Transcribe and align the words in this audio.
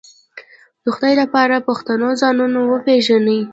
د 0.83 0.85
خدای 0.95 1.13
د 1.17 1.21
پاره 1.33 1.57
پښتنو 1.67 2.09
ځانونه 2.21 2.59
وپېژنئ 2.63 3.41